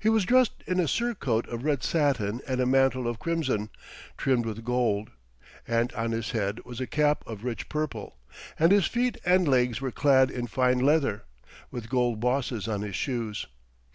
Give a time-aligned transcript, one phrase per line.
[0.00, 3.70] He was dressed in a surcoat of red satin and a mantle of crimson,
[4.18, 5.08] trimmed with gold;
[5.66, 8.18] and on his head was a cap of rich purple,
[8.58, 11.24] and his feet and legs were clad in fine leather,
[11.70, 13.46] with gold bosses on his shoes.